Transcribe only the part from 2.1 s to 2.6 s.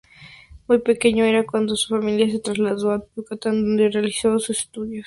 se